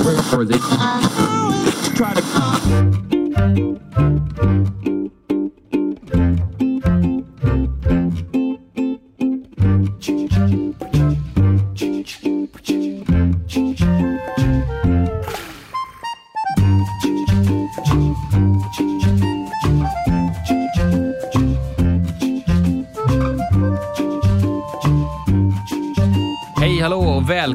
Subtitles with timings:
[0.00, 0.56] Or they
[1.94, 2.20] try to.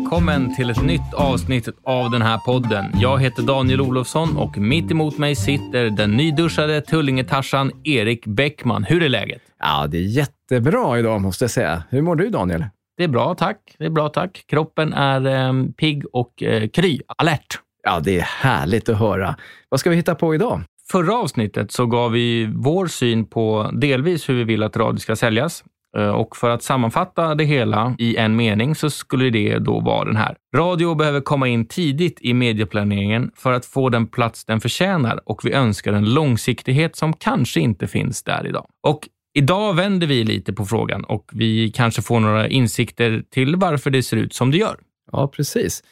[0.06, 2.86] Välkommen till ett nytt avsnitt av den här podden.
[2.94, 8.84] Jag heter Daniel Olofsson och mitt emot mig sitter den nyduschade Tullinge-Tarsan Erik Bäckman.
[8.84, 9.42] Hur är läget?
[9.60, 11.84] Ja, det är jättebra idag måste jag säga.
[11.90, 12.66] Hur mår du Daniel?
[12.98, 13.76] Det är bra tack.
[13.78, 14.46] Det är bra tack.
[14.48, 17.60] Kroppen är eh, pigg och eh, kry, alert.
[17.84, 19.36] Ja, det är härligt att höra.
[19.70, 20.62] Vad ska vi hitta på idag?
[20.92, 25.16] Förra avsnittet så gav vi vår syn på delvis hur vi vill att radio ska
[25.16, 25.64] säljas.
[25.98, 30.06] Eh, Och för att sammanfatta det hela i en mening så skulle det då vara
[30.06, 30.36] den här.
[30.56, 35.46] Radio behöver komma in tidigt i medieplaneringen för att få den plats den förtjänar och
[35.46, 38.66] vi önskar en långsiktighet som kanske inte finns där idag.
[38.84, 43.90] Och idag vänder vi lite på frågan och vi kanske får några insikter till varför
[43.90, 44.76] det ser ut som det gör.
[45.12, 45.84] Ja, precis.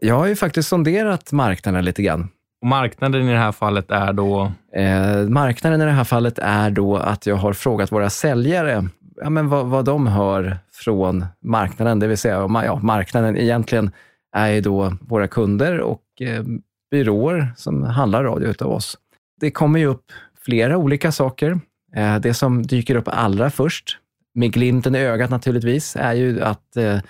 [0.00, 2.28] Jag har ju faktiskt sonderat marknaden lite grann.
[2.62, 6.70] Och marknaden i det här fallet är då Eh, marknaden i det här fallet är
[6.70, 8.88] då att jag har frågat våra säljare
[9.22, 11.98] ja, men vad, vad de hör från marknaden.
[11.98, 12.34] Det vill säga,
[12.64, 13.90] ja, marknaden egentligen
[14.36, 16.44] är ju då våra kunder och eh,
[16.90, 18.98] byråer som handlar radio utav oss.
[19.40, 21.60] Det kommer ju upp flera olika saker.
[21.96, 23.98] Eh, det som dyker upp allra först,
[24.34, 27.00] med glimten i ögat naturligtvis, är ju att eh,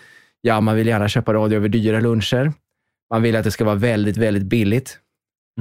[0.41, 2.53] ja, man vill gärna köpa radio över dyra luncher.
[3.11, 4.99] Man vill att det ska vara väldigt, väldigt billigt.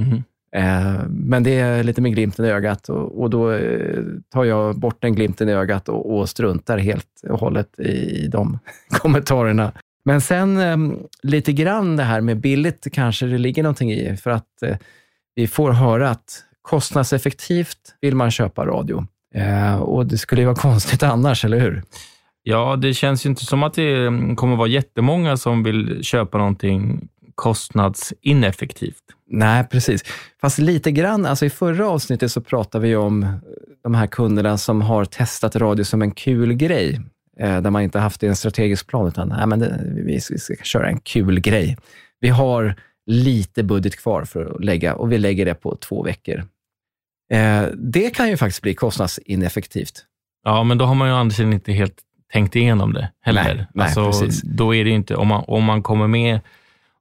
[0.00, 0.22] Mhm.
[0.56, 5.02] Eh, men det är lite med glimten i ögat och, då eh, tar jag bort
[5.02, 8.58] den glimten i ögat och, struntar helt och hållet i de
[8.90, 9.72] kommentarerna.
[10.04, 14.30] Men sen ehm, lite grann det här med billigt kanske det ligger någonting i, för
[14.30, 14.76] att eh,
[15.34, 19.06] vi får höra att kostnadseffektivt vill man köpa radio.
[19.80, 21.82] Och det skulle ju vara konstigt annars, eller hur?
[22.42, 26.38] Ja, det känns ju inte som att det mm, kommer vara jättemånga som vill köpa
[26.38, 29.02] någonting kostnadsineffektivt.
[29.32, 30.04] Nej, precis.
[30.40, 33.40] Fast lite grann, alltså i förra avsnittet så pratade vi om
[33.82, 37.00] de här kunderna som har testat radio som en kul grej,
[37.38, 40.20] eh, där man inte haft det i en strategisk plan, utan nej, men det, vi
[40.20, 41.76] ska, köra en kul grej.
[42.20, 42.74] Vi har
[43.06, 46.44] lite budget kvar för att lägga och vi lägger det på två veckor.
[47.32, 50.04] Eh, det kan ju faktiskt bli kostnadsineffektivt.
[50.44, 51.98] Ja, men då har man ju andra sidan inte helt
[52.32, 53.54] tänkt igenom det heller.
[53.54, 54.42] Nej, nej, alltså, precis.
[54.42, 56.40] Då är det ju inte, om man, om man kommer med,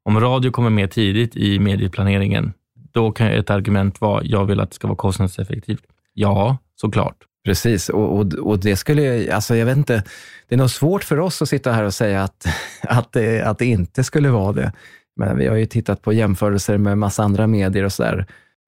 [0.05, 2.53] om radio kommer med tidigt i medieplaneringen,
[2.91, 5.83] då kan ett argument vara, jag vill att det ska vara kostnadseffektivt.
[6.13, 7.15] Ja, såklart.
[7.45, 10.03] Precis, och, och, och det skulle, jag- alltså jag vet inte,
[10.49, 12.45] det är nog svårt för oss att sitta här och säga att,
[12.83, 14.73] att, det, att det inte skulle vara det.
[15.15, 18.25] Men vi har ju tittat på jämförelser med massa andra medier och sådär.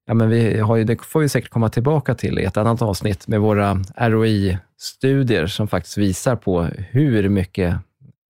[0.08, 2.82] Ja, men vi har ju, det får vi säkert komma tillbaka till i ett annat
[2.82, 7.76] avsnitt med våra ROI-studier som faktiskt visar på hur mycket,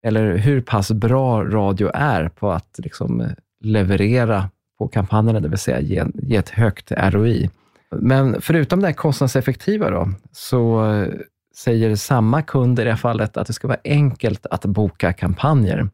[0.03, 3.28] eller hur pass bra radio är på att liksom eh,
[3.64, 7.50] leverera på kampanjerna, det vill säga ge, ge ett högt ROI.
[7.91, 11.08] Men förutom det här kostnadseffektiva då, så eh,
[11.56, 15.90] säger samma kund i det här fallet att det ska vara enkelt att boka kampanjer.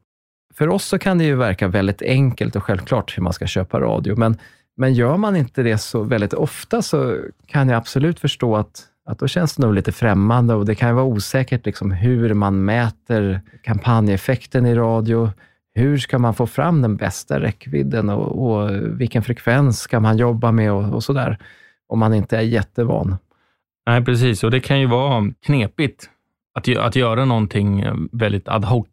[0.53, 3.79] För oss så kan det ju verka väldigt enkelt och självklart hur man ska köpa
[3.79, 4.37] radio, men,
[4.77, 9.19] men gör man inte det så väldigt ofta så kan jag absolut förstå att, att
[9.19, 13.41] då känns det nog lite främmande och det kan vara osäkert liksom hur man mäter
[13.63, 15.31] kampanjeffekten i radio.
[15.73, 18.71] Hur ska man få fram den bästa räckvidden och, och
[19.01, 21.37] vilken frekvens ska man jobba med och, och sådär
[21.87, 23.17] om man inte är jättevan.
[23.85, 24.43] Nej, precis.
[24.43, 26.09] Och det kan ju vara knepigt
[26.53, 28.87] att, att göra någonting eh, väldigt ad hoc.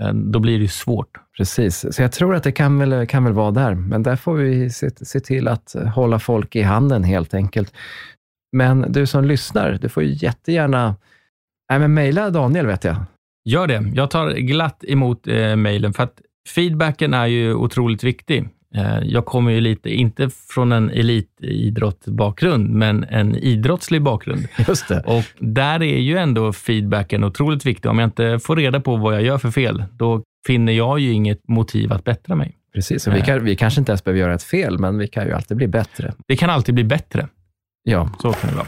[0.00, 1.20] Eh, Då blir det svårt.
[1.36, 3.74] Precis, så jag tror att det kan väl, kan väl vara där.
[3.74, 7.72] Men där får vi se, se till att hålla folk i handen helt enkelt.
[8.56, 10.96] Men du som lyssnar, du får ju jättegärna
[11.70, 12.96] Nej, men mejla Daniel vet jag.
[13.44, 13.92] Gör det.
[13.94, 16.20] Jag tar glatt emot eh, mejlen för att
[16.54, 18.48] feedbacken är ju otroligt viktig.
[18.74, 24.48] Eh, jag kommer ju lite, inte från en elitidrottbakgrund, men en idrottslig bakgrund.
[24.68, 25.00] Just det.
[25.00, 27.90] Och där är ju ändå feedbacken otroligt viktig.
[27.90, 31.12] Om jag inte får reda på vad jag gör för fel, då finner jag ju
[31.12, 32.56] inget motiv att bättra mig.
[32.74, 35.26] Precis, och vi, kan, vi kanske inte ens behöver göra ett fel, men vi kan
[35.26, 36.12] ju alltid bli bättre.
[36.28, 37.28] Det kan alltid bli bättre.
[37.88, 38.66] Ja, Så kan det vara.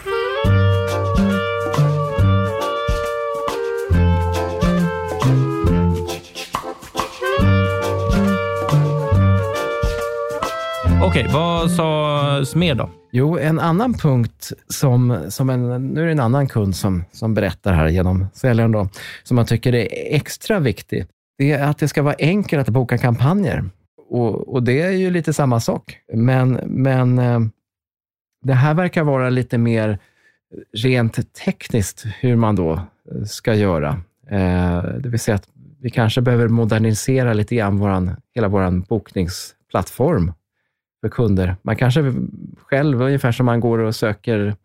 [11.02, 12.90] Okej, vad sades mer då?
[13.12, 17.34] Jo, en annan punkt som, som en, nu är det en annan kund som, som
[17.34, 18.88] berättar här genom säljaren då,
[19.22, 21.06] som man tycker är extra viktig.
[21.38, 23.64] Det är att det ska vara enkelt att boka kampanjer.
[24.10, 25.98] och, och det är ju lite samma sak.
[26.14, 27.40] Men, men eh,
[28.48, 29.98] det här verkar vara lite mer
[30.72, 34.00] rent tekniskt hur man då eh, ska göra.
[34.30, 35.48] Eh, det vill säga att
[35.80, 40.32] vi kanske behöver modernisera lite grann våran, hela vår bokningsplattform
[41.00, 41.56] för kunder.
[41.62, 42.14] Man kanske
[42.58, 44.56] själv, ungefär som man går och söker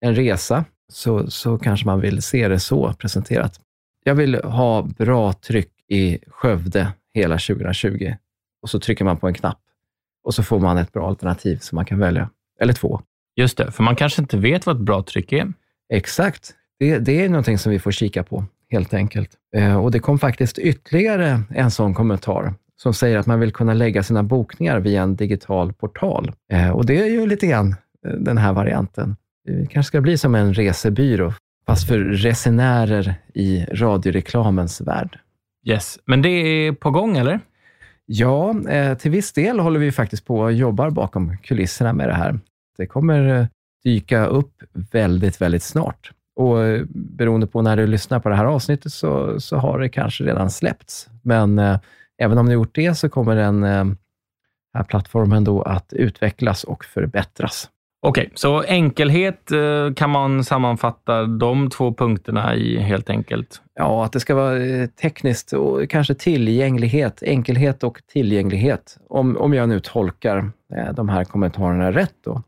[0.00, 3.60] en resa, så, så kanske man vill se det så presenterat.
[4.04, 8.14] Jag vill ha bra tryck i Skövde hela 2020
[8.62, 9.60] och så trycker man på en knapp
[10.24, 12.30] och så får man ett bra alternativ som man kan välja,
[12.60, 13.00] eller två.
[13.38, 15.52] Just det, för man kanske inte vet vad ett bra tryck är.
[15.92, 16.54] Exakt.
[16.78, 19.30] Det, det är någonting som vi får kika på, helt enkelt.
[19.56, 23.74] Eh, och det kom faktiskt ytterligare en sån kommentar som säger att man vill kunna
[23.74, 26.32] lägga sina bokningar via en digital portal.
[26.52, 27.76] Eh, och det är ju lite grann
[28.06, 29.16] eh, den här varianten.
[29.44, 31.32] Det kanske ska bli som en resebyrå,
[31.66, 35.18] fast för resenärer i radioreklamens värld.
[35.66, 37.40] Yes, men det är på gång eller?
[38.06, 38.54] Ja,
[38.98, 42.40] till viss del håller vi faktiskt på och jobbar bakom kulisserna med det här.
[42.78, 43.48] Det kommer
[43.84, 46.12] dyka upp väldigt, väldigt snart.
[46.36, 46.56] Och
[46.94, 50.50] beroende på när du lyssnar på det här avsnittet så, så har det kanske redan
[50.50, 51.08] släppts.
[51.22, 51.78] Men eh,
[52.18, 53.84] även om ni gjort det så kommer den eh,
[54.74, 57.70] här plattformen då att utvecklas och förbättras.
[58.00, 63.62] Okej, okay, så enkelhet eh, kan man sammanfatta de två punkterna i helt enkelt?
[63.74, 68.98] Ja, att det ska vara eh, tekniskt och kanske tillgänglighet, enkelhet och tillgänglighet.
[69.08, 72.14] Om, om jag nu tolkar eh, de här kommentarerna rätt.
[72.24, 72.42] Då.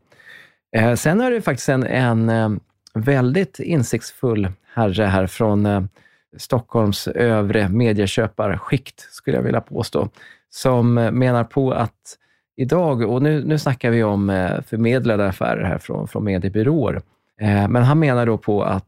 [0.75, 2.49] Eh, sen har det faktiskt en, en eh,
[2.93, 5.83] väldigt insiktsfull herre här från eh,
[6.37, 10.09] Stockholms övre medieköparskikt, skulle jag vilja påstå,
[10.49, 12.17] som eh, menar på att
[12.55, 17.01] idag, och nu, nu snackar vi om eh, förmedlade affärer här från, från mediebyråer,
[17.39, 18.87] eh, men han menar då på att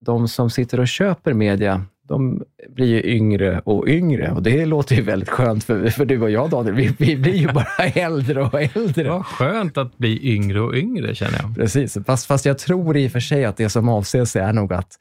[0.00, 4.96] de som sitter och köper media de blir ju yngre och yngre och det låter
[4.96, 6.74] ju väldigt skönt för, för du och jag Daniel.
[6.74, 9.08] Vi, vi blir ju bara äldre och äldre.
[9.08, 11.54] Vad skönt att bli yngre och yngre känner jag.
[11.56, 14.72] Precis, fast, fast jag tror i och för sig att det som avses är nog
[14.72, 14.98] att,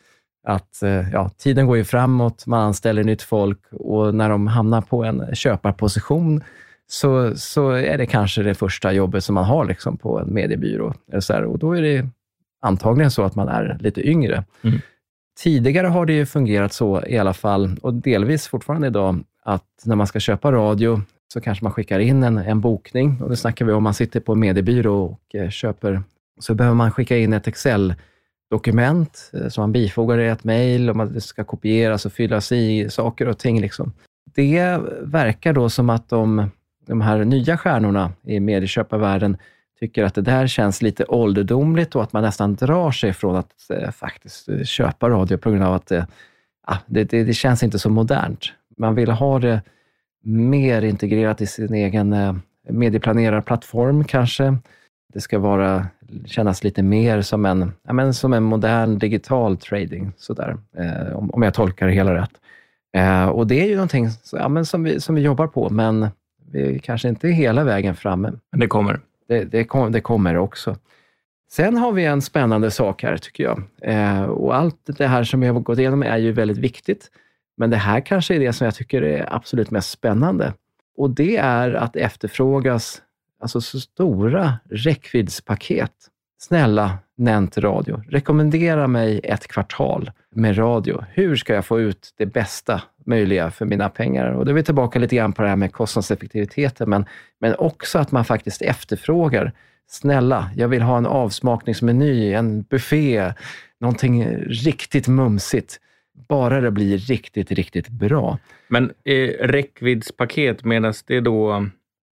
[0.47, 4.81] att eh, ja, tiden går ju framåt, man anställer nytt folk och när de hamnar
[4.81, 6.43] på en köparposition
[6.87, 10.93] så, så är det kanske det första jobbet som man har liksom, på en mediebyrå.
[11.19, 12.07] Så här, och då är det
[12.61, 14.43] antagligen så att man är lite yngre.
[14.61, 14.79] Mm.
[15.39, 19.95] Tidigare har det ju fungerat så i alla fall, och delvis fortfarande idag, att när
[19.95, 21.01] man ska köpa radio
[21.33, 23.21] så kanske man skickar in en, en bokning.
[23.21, 26.03] Och det snackar vi om, man sitter på en mediebyrå och eh, köper,
[26.39, 31.07] så behöver man skicka in ett Excel-dokument eh, som man bifogar i ett mejl och
[31.07, 33.61] det ska kopieras och fyllas i saker och ting.
[33.61, 33.93] Liksom.
[34.35, 36.49] Det verkar då som att de,
[36.87, 39.37] de här nya stjärnorna i medieköparvärlden
[39.83, 43.69] tycker att det där känns lite ålderdomligt och att man nästan drar sig från att
[43.69, 46.07] eh, faktiskt eh, köpa radio på grund av att det,
[46.87, 48.53] det, det, det, känns inte så modernt.
[48.77, 49.61] Man vill ha det
[50.23, 52.35] mer integrerat i sin egen eh,
[52.69, 54.57] medieplanerarplattform kanske.
[55.13, 55.87] Det ska vara,
[56.25, 61.31] kännas lite mer som en, ja, men som en modern digital trading, sådär, eh, om,
[61.31, 62.33] om jag tolkar det hela rätt.
[62.97, 66.07] Eh, och det är ju någonting ja, men som, vi, som vi jobbar på, men
[66.51, 68.31] vi är kanske inte hela vägen framme.
[68.51, 68.99] Men det kommer.
[69.33, 70.77] Det, det, kom, det kommer också.
[71.51, 73.63] Sen har vi en spännande sak här, tycker jag.
[73.81, 77.11] Eh, och allt det här som vi har gått igenom är ju väldigt viktigt.
[77.57, 80.53] Men det här kanske är det som jag tycker är absolut mest spännande.
[80.97, 83.01] Och det är att efterfrågas
[83.39, 85.93] alltså så stora räckviddspaket.
[86.41, 91.03] Snälla Nent Radio, rekommendera mig ett kvartal med radio.
[91.09, 94.31] Hur ska jag få ut det bästa möjliga för mina pengar?
[94.31, 97.05] Och då är vi tillbaka lite grann på det här med kostnadseffektiviteten, men,
[97.39, 99.53] men också att man faktiskt efterfrågar
[99.87, 103.33] Snälla, jag vill ha en avsmakningsmeny, en buffé,
[103.79, 105.79] någonting riktigt mumsigt.
[106.27, 108.39] Bara det blir riktigt, riktigt bra.
[108.67, 111.53] Men eh, räckviddspaket, menas det då,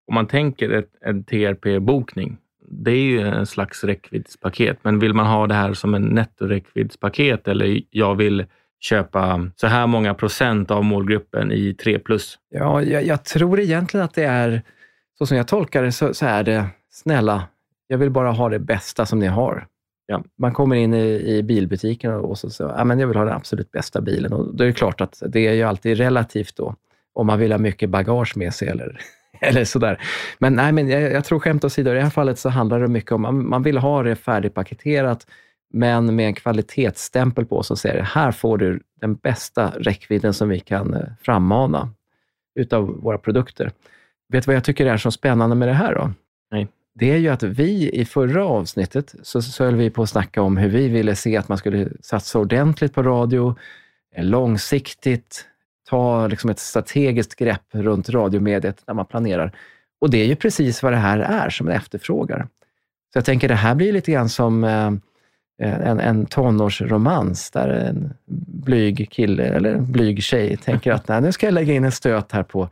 [0.06, 2.36] om man tänker ett, en TRP-bokning,
[2.72, 4.78] det är ju en slags räckviddspaket.
[4.82, 8.46] Men vill man ha det här som en nettoräckviddspaket eller jag vill
[8.80, 12.38] köpa så här många procent av målgruppen i 3 plus?
[12.50, 14.62] Ja, jag, jag, tror egentligen att det är,
[15.18, 17.44] så som jag tolkar det, så, så är det, snälla,
[17.86, 19.66] jag vill bara ha det bästa som ni har.
[20.06, 23.24] Ja, man kommer in i, i bilbutiken och så säger ja, men jag vill ha
[23.24, 24.32] den absolut bästa bilen.
[24.32, 26.76] Och då är det klart att det är ju alltid relativt då,
[27.12, 29.00] om man vill ha mycket bagage med sig eller
[29.46, 30.00] eller sådär.
[30.38, 32.88] Men, nej, men jag, jag tror skämt åsido, i det här fallet så handlar det
[32.88, 35.26] mycket om, man, man vill ha det färdigpaketerat,
[35.72, 40.60] men med en kvalitetsstämpel på som säger, här får du den bästa räckvidden som vi
[40.60, 41.90] kan eh, frammana
[42.54, 43.70] utav våra produkter.
[44.28, 46.10] Vet du vad jag tycker är så spännande med det här då?
[46.50, 46.68] Nej.
[46.94, 50.42] Det är ju att vi i förra avsnittet så, så höll vi på att snacka
[50.42, 53.56] om hur vi ville se att man skulle satsa ordentligt på radio,
[54.14, 55.46] eh, långsiktigt,
[55.88, 59.52] ta liksom ett strategiskt grepp runt radiomediet när man planerar.
[60.00, 62.48] Och det är ju precis vad det här är som man efterfrågar.
[63.12, 64.92] Så jag tänker det här blir lite grann som eh,
[65.62, 68.14] en, en tonårsromans där en
[68.64, 71.92] blyg kille eller en blyg tjej tänker att Nej, nu ska jag lägga in en
[71.92, 72.68] stöt här på,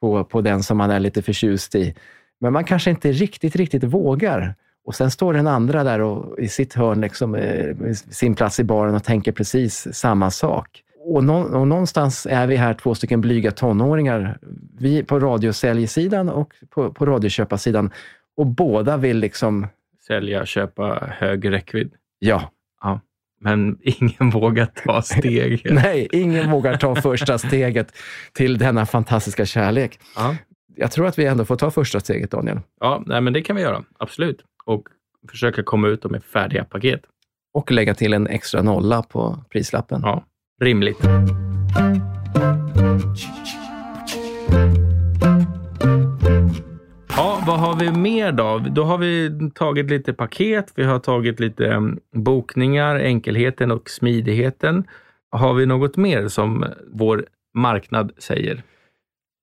[0.00, 1.94] på, på den som man är lite förtjust i.
[2.40, 4.54] Men man kanske inte riktigt, riktigt vågar.
[4.84, 7.76] Och sen står den andra där och, i sitt hörn, liksom, eh,
[8.10, 10.82] sin plats i baren och tänker precis samma sak.
[11.10, 14.38] Och, nå, och någonstans är vi här två stycken blyga tonåringar.
[14.78, 17.90] Vi på radiosäljsidan och på, på radioköparsidan.
[18.36, 19.66] Och båda vill liksom...
[20.06, 21.92] Sälja, köpa, hög räckvidd.
[22.18, 22.50] Ja.
[22.82, 23.00] ja.
[23.40, 25.60] Men ingen vågar ta steget.
[25.74, 27.92] Nej, ingen vågar ta första steget
[28.32, 30.00] till denna fantastiska kärlek.
[30.16, 30.36] Ja.
[30.76, 32.60] Jag tror att vi ändå får ta första steget, Daniel.
[32.80, 33.84] Ja, nej, men det kan vi göra.
[33.98, 34.44] Absolut.
[34.64, 34.88] Och
[35.30, 37.00] försöka komma ut med färdiga paket.
[37.52, 40.00] Och lägga till en extra nolla på prislappen.
[40.04, 40.24] Ja,
[40.60, 40.98] rimligt.
[47.16, 48.58] Ja, vad har vi mer då?
[48.58, 54.84] Då har vi tagit lite paket, vi har tagit lite mm, bokningar, enkelheten och smidigheten.
[55.30, 58.62] Har vi något mer som vår marknad säger?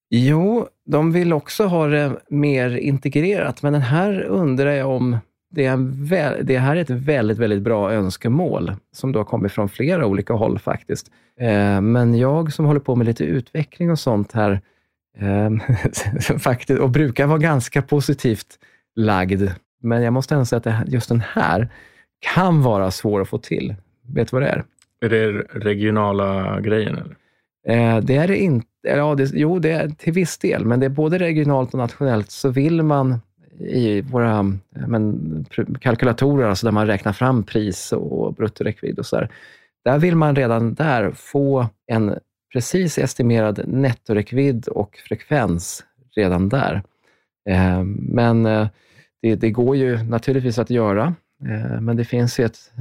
[0.10, 5.18] Jo, de vill också ha det mer integrerat, men den här undrar jag om
[5.50, 9.70] det, är det här är ett väldigt, väldigt bra önskemål som då har kommit från
[9.70, 11.12] flera olika håll faktiskt.
[11.40, 14.62] Eh, men jag som håller på med lite utveckling och sånt här
[15.18, 18.60] eh, faktiskt, och brukar vara ganska positivt
[18.96, 19.50] lagd,
[19.82, 21.70] men jag måste ändå säga att det, just den här
[22.34, 23.76] kan vara svår att få till.
[24.14, 24.64] Vet du vad det är?
[25.02, 26.98] Är det regionala grejen?
[26.98, 27.16] Eller?
[27.68, 28.68] Eh, det är det inte.
[28.82, 32.32] Ja, det, jo, det är till viss del, men det är både regionalt och nationellt.
[32.32, 33.20] Så vill man
[33.60, 34.40] i våra
[34.76, 35.46] eh, men,
[35.82, 39.30] kalkylatorer, alltså där man räknar fram pris och bruttoräckvidd och så där,
[39.86, 42.20] där vill man redan där få en
[42.54, 45.84] precis estimerad nettoräckvidd och frekvens
[46.16, 46.84] redan där.
[47.50, 48.68] Eh, men eh,
[49.22, 52.72] det, det, går ju naturligtvis att göra, eh, men det finns ju ett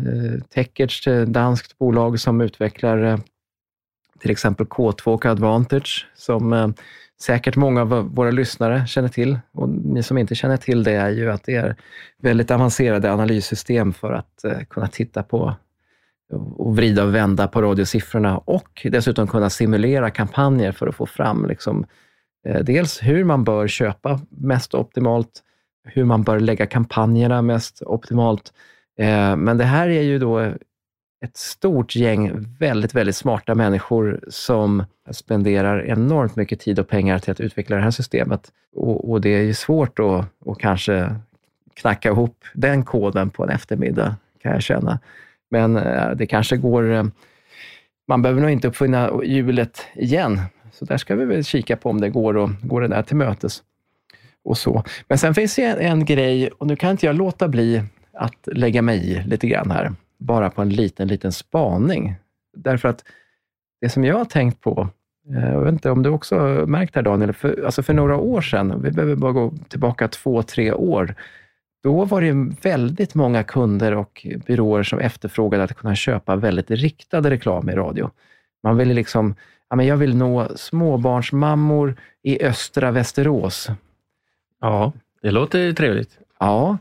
[0.56, 3.18] eh, eh danskt bolag som utvecklar eh,
[4.20, 6.74] till exempel K2 och Advantage, som
[7.20, 9.38] säkert många av våra lyssnare känner till.
[9.52, 11.76] Och ni som inte känner till det är ju att det är
[12.22, 15.54] väldigt avancerade analyssystem för att eh, kunna titta på
[16.56, 21.46] och vrida och vända på radiosiffrorna och dessutom kunna simulera kampanjer för att få fram
[21.46, 21.86] liksom,
[22.46, 25.42] eh, dels hur man bör köpa mest optimalt,
[25.84, 28.52] hur man bör lägga kampanjerna mest optimalt.
[28.98, 30.54] Eh, men det här är ju då
[31.24, 37.32] ett stort gäng väldigt, väldigt smarta människor som spenderar enormt mycket tid och pengar till
[37.32, 38.52] att utveckla det här systemet.
[38.76, 41.14] Och, och det är ju svårt att kanske
[41.74, 44.98] knacka ihop den koden på en eftermiddag, kan jag känna.
[45.50, 46.92] Men eh, det kanske går...
[46.92, 47.04] Eh,
[48.08, 50.40] man behöver nog inte uppfinna hjulet igen.
[50.72, 53.16] Så där ska vi väl kika på om det går och går det där till
[53.16, 53.62] mötes.
[54.44, 54.84] Och så.
[55.08, 58.48] Men sen finns det en, en grej, och nu kan inte jag låta bli att
[58.52, 59.92] lägga mig i lite grann här
[60.24, 62.14] bara på en liten, liten spaning.
[62.56, 63.04] Därför att
[63.80, 64.88] det som jag har tänkt på,
[65.30, 67.94] eh, jag vet inte om du också har märkt det här Daniel, för, alltså för
[67.94, 71.14] några år sedan, vi behöver bara gå tillbaka två, tre år,
[71.82, 77.30] då var det väldigt många kunder och byråer som efterfrågade att kunna köpa väldigt riktad
[77.30, 78.10] reklam i radio.
[78.62, 79.34] Man ville liksom,
[79.70, 83.70] ja, men jag vill nå småbarnsmammor i östra Västerås.
[84.60, 86.18] Ja, det låter trevligt.
[86.40, 86.78] Ja,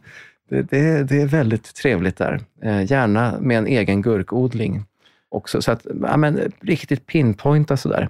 [0.62, 2.40] det, det, är väldigt trevligt där.
[2.64, 4.86] Eh, gärna med en egen gurkodling
[5.30, 5.62] också.
[5.62, 8.10] Så att, ja, men, riktigt pinpointa sådär.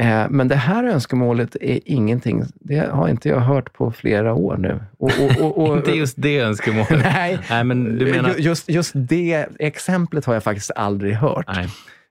[0.00, 4.56] Eh, men det här önskemålet är ingenting, det har inte jag hört på flera år
[4.56, 4.80] nu.
[4.98, 6.90] Och, och, och, inte just det önskemålet.
[7.04, 8.34] nej, nej men du menar...
[8.38, 11.46] just, just det exemplet har jag faktiskt aldrig hört.
[11.54, 11.68] Nej.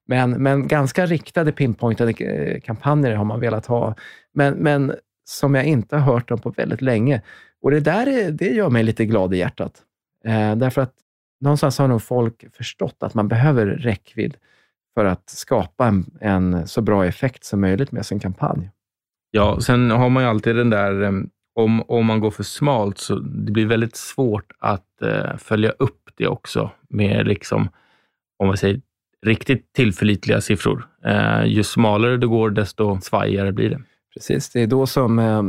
[0.08, 3.96] Men, men ganska riktade pinpointade eh, kampanjer har man velat ha.
[4.34, 4.94] Men, men
[5.26, 7.22] som jag inte har hört om på väldigt länge.
[7.62, 9.82] Och det där det gör mig lite glad i hjärtat.
[10.26, 10.94] Eh, därför att
[11.42, 14.38] någonstans har nog folk förstått att man behöver räckvidd
[14.94, 18.70] för att skapa en, en, så bra effekt som möjligt med sin kampanj.
[19.32, 21.12] Ja, sen har man ju alltid den där, eh,
[21.56, 26.10] om, om man går för smalt, så det blir väldigt svårt att eh, följa upp
[26.16, 27.70] det också med, liksom,
[28.40, 28.82] om man säger
[29.26, 30.88] riktigt tillförlitliga siffror.
[31.06, 33.82] Eh, ju smalare det går, desto svajigare blir det.
[34.14, 35.44] Precis, det är då som eh,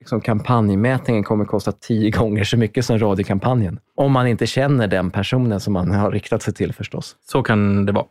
[0.00, 3.80] liksom kampanjmätningen kommer kosta tio gånger så mycket som radiokampanjen.
[3.94, 7.16] Om man inte känner den personen som man har riktat sig till förstås.
[7.20, 8.06] Så kan det vara.